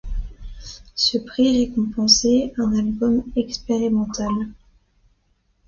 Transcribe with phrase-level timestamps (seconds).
[0.95, 4.31] Ce prix récompensait un album expérimental.